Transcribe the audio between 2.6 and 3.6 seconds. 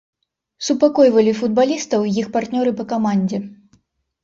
па камандзе.